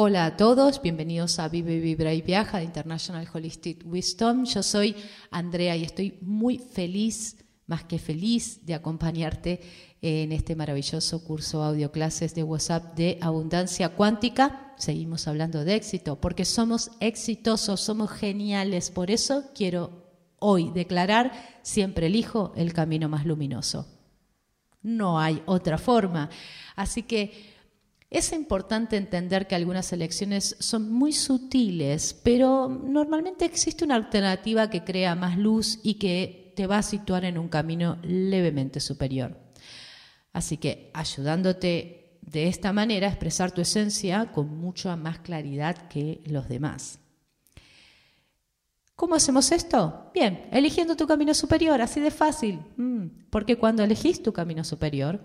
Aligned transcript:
Hola 0.00 0.26
a 0.26 0.36
todos, 0.36 0.80
bienvenidos 0.80 1.40
a 1.40 1.48
Vive, 1.48 1.80
Vibra 1.80 2.14
y 2.14 2.22
Viaja 2.22 2.58
de 2.58 2.64
International 2.64 3.26
Holistic 3.34 3.82
Wisdom. 3.84 4.44
Yo 4.44 4.62
soy 4.62 4.94
Andrea 5.32 5.76
y 5.76 5.82
estoy 5.82 6.18
muy 6.20 6.58
feliz, 6.58 7.36
más 7.66 7.82
que 7.82 7.98
feliz, 7.98 8.64
de 8.64 8.74
acompañarte 8.74 9.60
en 10.00 10.30
este 10.30 10.54
maravilloso 10.54 11.24
curso 11.24 11.64
audio 11.64 11.90
clases 11.90 12.32
de 12.36 12.44
WhatsApp 12.44 12.94
de 12.94 13.18
abundancia 13.20 13.88
cuántica. 13.88 14.72
Seguimos 14.76 15.26
hablando 15.26 15.64
de 15.64 15.74
éxito, 15.74 16.20
porque 16.20 16.44
somos 16.44 16.92
exitosos, 17.00 17.80
somos 17.80 18.12
geniales. 18.12 18.92
Por 18.92 19.10
eso 19.10 19.50
quiero 19.52 20.12
hoy 20.38 20.70
declarar, 20.70 21.32
siempre 21.62 22.06
elijo 22.06 22.52
el 22.54 22.72
camino 22.72 23.08
más 23.08 23.26
luminoso. 23.26 23.88
No 24.80 25.18
hay 25.18 25.42
otra 25.46 25.76
forma. 25.76 26.30
Así 26.76 27.02
que 27.02 27.57
es 28.10 28.32
importante 28.32 28.96
entender 28.96 29.46
que 29.46 29.54
algunas 29.54 29.92
elecciones 29.92 30.56
son 30.60 30.90
muy 30.90 31.12
sutiles, 31.12 32.14
pero 32.22 32.68
normalmente 32.68 33.44
existe 33.44 33.84
una 33.84 33.96
alternativa 33.96 34.70
que 34.70 34.82
crea 34.82 35.14
más 35.14 35.36
luz 35.36 35.78
y 35.82 35.94
que 35.94 36.54
te 36.56 36.66
va 36.66 36.78
a 36.78 36.82
situar 36.82 37.26
en 37.26 37.36
un 37.36 37.48
camino 37.48 37.98
levemente 38.02 38.80
superior. 38.80 39.36
Así 40.32 40.56
que 40.56 40.90
ayudándote 40.94 42.18
de 42.22 42.48
esta 42.48 42.72
manera 42.72 43.08
a 43.08 43.10
expresar 43.10 43.52
tu 43.52 43.60
esencia 43.60 44.32
con 44.32 44.56
mucha 44.58 44.96
más 44.96 45.18
claridad 45.18 45.88
que 45.88 46.22
los 46.24 46.48
demás. 46.48 47.00
¿Cómo 48.96 49.14
hacemos 49.14 49.52
esto? 49.52 50.10
Bien, 50.14 50.48
eligiendo 50.50 50.96
tu 50.96 51.06
camino 51.06 51.34
superior, 51.34 51.80
así 51.80 52.00
de 52.00 52.10
fácil. 52.10 52.60
Mm, 52.76 53.28
porque 53.30 53.56
cuando 53.56 53.84
elegís 53.84 54.22
tu 54.22 54.32
camino 54.32 54.64
superior, 54.64 55.20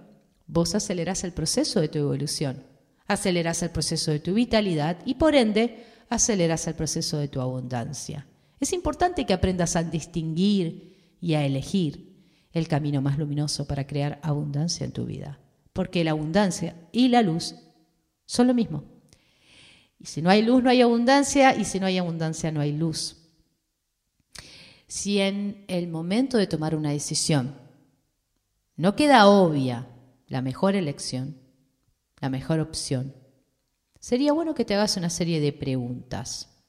vos 0.45 0.75
acelerás 0.75 1.23
el 1.23 1.31
proceso 1.31 1.79
de 1.79 1.87
tu 1.87 1.97
evolución 1.99 2.72
aceleras 3.13 3.63
el 3.63 3.69
proceso 3.69 4.11
de 4.11 4.19
tu 4.19 4.33
vitalidad 4.33 4.97
y 5.05 5.15
por 5.15 5.35
ende 5.35 5.85
aceleras 6.09 6.67
el 6.67 6.75
proceso 6.75 7.17
de 7.17 7.27
tu 7.27 7.41
abundancia. 7.41 8.27
Es 8.59 8.73
importante 8.73 9.25
que 9.25 9.33
aprendas 9.33 9.75
a 9.75 9.83
distinguir 9.83 11.15
y 11.19 11.33
a 11.33 11.45
elegir 11.45 12.13
el 12.51 12.67
camino 12.67 13.01
más 13.01 13.17
luminoso 13.17 13.65
para 13.65 13.87
crear 13.87 14.19
abundancia 14.21 14.85
en 14.85 14.91
tu 14.91 15.05
vida, 15.05 15.39
porque 15.73 16.03
la 16.03 16.11
abundancia 16.11 16.75
y 16.91 17.07
la 17.07 17.21
luz 17.21 17.55
son 18.25 18.47
lo 18.47 18.53
mismo. 18.53 18.83
Y 19.99 20.05
si 20.05 20.21
no 20.21 20.29
hay 20.29 20.41
luz, 20.41 20.61
no 20.61 20.69
hay 20.69 20.81
abundancia, 20.81 21.55
y 21.55 21.65
si 21.65 21.79
no 21.79 21.85
hay 21.85 21.97
abundancia, 21.97 22.51
no 22.51 22.61
hay 22.61 22.73
luz. 22.73 23.17
Si 24.87 25.19
en 25.19 25.65
el 25.67 25.87
momento 25.87 26.37
de 26.37 26.45
tomar 26.45 26.75
una 26.75 26.91
decisión 26.91 27.55
no 28.75 28.95
queda 28.95 29.27
obvia 29.27 29.87
la 30.27 30.41
mejor 30.41 30.75
elección, 30.75 31.37
la 32.23 32.29
mejor 32.29 32.61
opción, 32.61 33.13
sería 33.99 34.31
bueno 34.31 34.55
que 34.55 34.63
te 34.63 34.75
hagas 34.75 34.95
una 34.95 35.09
serie 35.09 35.41
de 35.41 35.51
preguntas. 35.51 36.63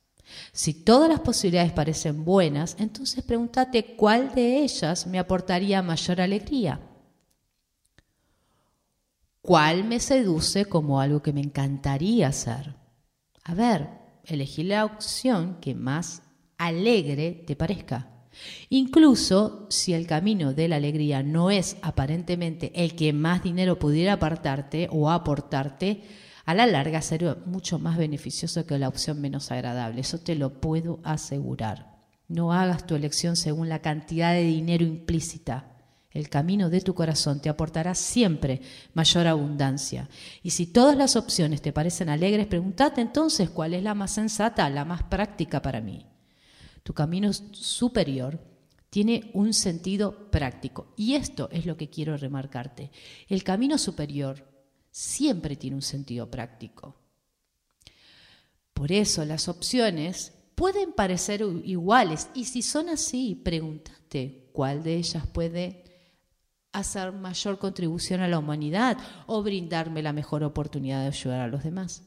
Si 0.50 0.74
todas 0.74 1.08
las 1.08 1.20
posibilidades 1.20 1.70
parecen 1.70 2.24
buenas, 2.24 2.74
entonces 2.80 3.22
pregúntate 3.22 3.94
cuál 3.94 4.34
de 4.34 4.64
ellas 4.64 5.06
me 5.06 5.20
aportaría 5.20 5.80
mayor 5.80 6.20
alegría. 6.20 6.80
¿Cuál 9.42 9.84
me 9.84 10.00
seduce 10.00 10.64
como 10.64 11.00
algo 11.00 11.22
que 11.22 11.32
me 11.32 11.42
encantaría 11.42 12.26
hacer? 12.26 12.74
A 13.44 13.54
ver, 13.54 13.90
elegí 14.24 14.64
la 14.64 14.84
opción 14.84 15.60
que 15.60 15.76
más 15.76 16.22
alegre 16.58 17.44
te 17.46 17.54
parezca. 17.54 18.13
Incluso 18.68 19.66
si 19.70 19.94
el 19.94 20.06
camino 20.06 20.52
de 20.52 20.68
la 20.68 20.76
alegría 20.76 21.22
no 21.22 21.50
es 21.50 21.76
aparentemente 21.82 22.72
el 22.74 22.94
que 22.94 23.12
más 23.12 23.42
dinero 23.42 23.78
pudiera 23.78 24.14
apartarte 24.14 24.88
o 24.90 25.10
aportarte, 25.10 26.02
a 26.44 26.54
la 26.54 26.66
larga 26.66 27.00
será 27.00 27.36
mucho 27.46 27.78
más 27.78 27.96
beneficioso 27.96 28.66
que 28.66 28.78
la 28.78 28.88
opción 28.88 29.20
menos 29.20 29.50
agradable. 29.50 30.00
Eso 30.00 30.18
te 30.18 30.34
lo 30.34 30.60
puedo 30.60 31.00
asegurar. 31.02 31.94
No 32.28 32.52
hagas 32.52 32.86
tu 32.86 32.94
elección 32.94 33.36
según 33.36 33.68
la 33.68 33.80
cantidad 33.80 34.32
de 34.32 34.42
dinero 34.42 34.84
implícita. 34.84 35.70
El 36.10 36.28
camino 36.28 36.70
de 36.70 36.80
tu 36.80 36.94
corazón 36.94 37.40
te 37.40 37.48
aportará 37.48 37.94
siempre 37.94 38.60
mayor 38.92 39.26
abundancia. 39.26 40.08
Y 40.42 40.50
si 40.50 40.66
todas 40.66 40.96
las 40.96 41.16
opciones 41.16 41.60
te 41.60 41.72
parecen 41.72 42.08
alegres, 42.08 42.46
pregúntate 42.46 43.00
entonces 43.00 43.50
cuál 43.50 43.74
es 43.74 43.82
la 43.82 43.94
más 43.94 44.12
sensata, 44.12 44.68
la 44.70 44.84
más 44.84 45.02
práctica 45.02 45.60
para 45.60 45.80
mí 45.80 46.06
tu 46.84 46.94
camino 46.94 47.32
superior 47.32 48.38
tiene 48.90 49.32
un 49.34 49.52
sentido 49.52 50.30
práctico. 50.30 50.94
Y 50.96 51.14
esto 51.14 51.48
es 51.50 51.66
lo 51.66 51.76
que 51.76 51.90
quiero 51.90 52.16
remarcarte. 52.16 52.92
El 53.26 53.42
camino 53.42 53.76
superior 53.76 54.46
siempre 54.92 55.56
tiene 55.56 55.74
un 55.74 55.82
sentido 55.82 56.30
práctico. 56.30 56.94
Por 58.72 58.92
eso 58.92 59.24
las 59.24 59.48
opciones 59.48 60.32
pueden 60.54 60.92
parecer 60.92 61.42
iguales 61.64 62.28
y 62.34 62.44
si 62.44 62.62
son 62.62 62.88
así, 62.88 63.34
pregúntate 63.34 64.50
cuál 64.52 64.84
de 64.84 64.94
ellas 64.94 65.26
puede 65.26 65.82
hacer 66.70 67.12
mayor 67.12 67.58
contribución 67.58 68.20
a 68.20 68.28
la 68.28 68.38
humanidad 68.38 68.98
o 69.26 69.42
brindarme 69.42 70.02
la 70.02 70.12
mejor 70.12 70.44
oportunidad 70.44 71.00
de 71.00 71.08
ayudar 71.08 71.40
a 71.40 71.48
los 71.48 71.64
demás. 71.64 72.02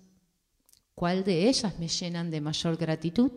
¿Cuál 0.93 1.23
de 1.23 1.49
ellas 1.49 1.79
me 1.79 1.87
llenan 1.87 2.31
de 2.31 2.41
mayor 2.41 2.77
gratitud? 2.77 3.31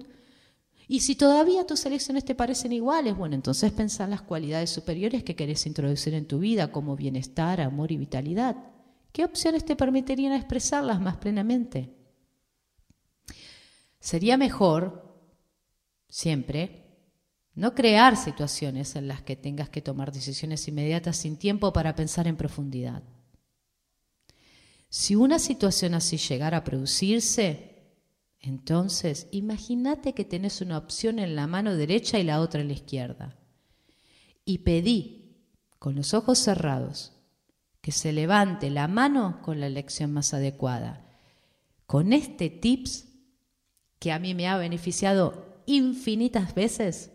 Y 0.93 0.99
si 0.99 1.15
todavía 1.15 1.65
tus 1.65 1.87
elecciones 1.87 2.25
te 2.25 2.35
parecen 2.35 2.73
iguales, 2.73 3.17
bueno, 3.17 3.37
entonces 3.37 3.71
pensá 3.71 4.03
en 4.03 4.11
las 4.11 4.23
cualidades 4.23 4.71
superiores 4.71 5.23
que 5.23 5.37
querés 5.37 5.65
introducir 5.67 6.15
en 6.15 6.27
tu 6.27 6.41
vida, 6.41 6.73
como 6.73 6.97
bienestar, 6.97 7.61
amor 7.61 7.93
y 7.93 7.97
vitalidad. 7.97 8.57
¿Qué 9.13 9.25
opciones 9.25 9.65
te 9.65 9.77
permitirían 9.77 10.33
expresarlas 10.33 11.01
más 11.01 11.19
plenamente? 11.19 11.95
Sería 14.01 14.37
mejor, 14.37 15.17
siempre, 16.09 16.99
no 17.55 17.73
crear 17.73 18.17
situaciones 18.17 18.97
en 18.97 19.07
las 19.07 19.23
que 19.23 19.37
tengas 19.37 19.69
que 19.69 19.83
tomar 19.83 20.11
decisiones 20.11 20.67
inmediatas 20.67 21.19
sin 21.19 21.37
tiempo 21.37 21.73
para 21.73 21.95
pensar 21.95 22.27
en 22.27 22.37
profundidad. 22.37 23.05
Si 24.89 25.15
una 25.15 25.39
situación 25.39 25.95
así 25.95 26.17
llegara 26.17 26.57
a 26.57 26.65
producirse, 26.65 27.70
entonces, 28.41 29.29
imagínate 29.33 30.15
que 30.15 30.25
tenés 30.25 30.63
una 30.63 30.79
opción 30.79 31.19
en 31.19 31.37
la 31.37 31.47
mano 31.47 31.77
derecha 31.77 32.19
y 32.19 32.25
la 32.25 32.41
otra 32.41 32.63
en 32.63 32.69
la 32.69 32.75
izquierda. 32.75 33.37
Y 34.47 34.59
pedí, 34.59 35.37
con 35.79 35.95
los 35.95 36.15
ojos 36.15 36.39
cerrados, 36.39 37.13
que 37.83 37.93
se 37.93 38.13
levante 38.13 38.71
la 38.71 38.89
mano 38.89 39.41
con 39.43 39.61
la 39.61 39.67
elección 39.67 40.13
más 40.13 40.33
adecuada. 40.33 41.07
Con 41.87 42.13
este 42.13 42.49
tips, 42.49 43.09
que 43.99 44.13
a 44.13 44.19
mí 44.19 44.35
me 44.35 44.49
ha 44.49 44.57
beneficiado 44.57 45.63
infinitas 45.67 46.55
veces, 46.55 47.11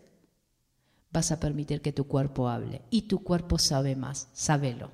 vas 1.10 1.32
a 1.32 1.40
permitir 1.40 1.80
que 1.82 1.92
tu 1.92 2.06
cuerpo 2.06 2.48
hable. 2.48 2.82
Y 2.90 3.02
tu 3.02 3.24
cuerpo 3.24 3.58
sabe 3.58 3.96
más, 3.96 4.28
sábelo. 4.32 4.92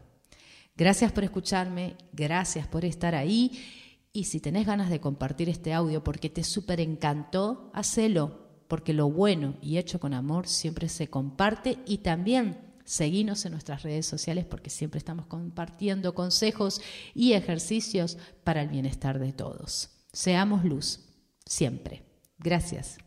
Gracias 0.76 1.12
por 1.12 1.24
escucharme, 1.24 1.96
gracias 2.12 2.66
por 2.66 2.86
estar 2.86 3.14
ahí 3.14 3.81
y 4.12 4.24
si 4.24 4.40
tenés 4.40 4.66
ganas 4.66 4.90
de 4.90 5.00
compartir 5.00 5.48
este 5.48 5.72
audio 5.72 6.04
porque 6.04 6.28
te 6.28 6.44
súper 6.44 6.80
encantó, 6.80 7.70
hacelo, 7.72 8.42
porque 8.68 8.92
lo 8.92 9.10
bueno 9.10 9.56
y 9.62 9.78
hecho 9.78 10.00
con 10.00 10.14
amor 10.14 10.46
siempre 10.46 10.88
se 10.88 11.08
comparte 11.08 11.78
y 11.86 11.98
también 11.98 12.58
seguinos 12.84 13.44
en 13.44 13.52
nuestras 13.52 13.82
redes 13.82 14.06
sociales 14.06 14.44
porque 14.44 14.70
siempre 14.70 14.98
estamos 14.98 15.26
compartiendo 15.26 16.14
consejos 16.14 16.80
y 17.14 17.32
ejercicios 17.32 18.18
para 18.44 18.62
el 18.62 18.68
bienestar 18.68 19.18
de 19.18 19.32
todos. 19.32 19.90
Seamos 20.12 20.64
luz, 20.64 21.00
siempre. 21.46 22.02
Gracias. 22.38 22.98